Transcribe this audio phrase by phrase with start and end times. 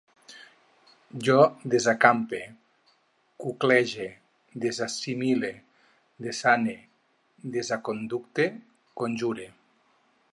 [1.25, 1.35] Jo
[1.73, 2.39] desacampe,
[3.43, 4.07] cuclege,
[4.63, 5.51] desassimile,
[6.29, 6.75] desane,
[7.57, 8.47] desaconducte,
[9.03, 9.47] conjure